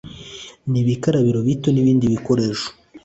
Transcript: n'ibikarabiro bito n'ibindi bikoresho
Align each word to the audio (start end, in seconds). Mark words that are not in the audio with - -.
n'ibikarabiro 0.71 1.39
bito 1.47 1.67
n'ibindi 1.71 2.05
bikoresho 2.13 2.67